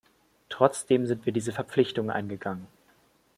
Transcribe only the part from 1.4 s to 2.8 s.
Verpflichtung eingegangen.